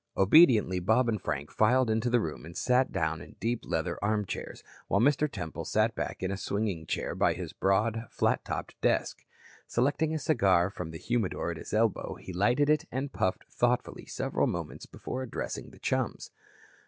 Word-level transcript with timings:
Obediently, 0.17 0.79
Bob 0.79 1.07
and 1.07 1.21
Frank 1.21 1.51
filed 1.51 1.87
into 1.87 2.09
the 2.09 2.19
room 2.19 2.43
and 2.43 2.57
sat 2.57 2.91
down 2.91 3.21
in 3.21 3.35
deep 3.39 3.63
leather 3.63 4.03
armchairs, 4.03 4.63
while 4.87 4.99
Mr. 4.99 5.31
Temple 5.31 5.63
sat 5.63 5.93
back 5.93 6.23
in 6.23 6.31
a 6.31 6.37
swinging 6.37 6.87
chair 6.87 7.13
by 7.13 7.33
his 7.35 7.53
broad, 7.53 8.07
flat 8.09 8.43
topped 8.43 8.81
desk. 8.81 9.23
Selecting 9.67 10.11
a 10.11 10.17
cigar 10.17 10.71
from 10.71 10.89
the 10.89 10.97
humidor 10.97 11.51
at 11.51 11.57
his 11.57 11.71
elbow, 11.71 12.15
he 12.15 12.33
lighted 12.33 12.67
it 12.67 12.85
and 12.91 13.13
puffed 13.13 13.43
thoughtfully 13.43 14.07
several 14.07 14.47
moments 14.47 14.87
before 14.87 15.21
addressing 15.21 15.69
the 15.69 15.77
chums. 15.77 16.31